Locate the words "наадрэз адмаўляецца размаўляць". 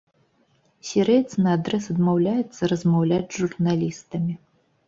1.47-3.29